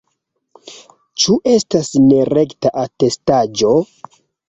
[1.25, 3.79] Ĉu estas nerekta atestaĵo?